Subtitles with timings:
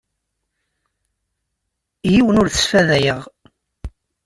[2.11, 3.21] Yiwen ur t-sfadayeɣ.